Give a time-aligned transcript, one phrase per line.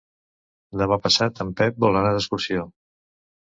[0.83, 2.69] Demà passat en Pep vol anar d'excursió.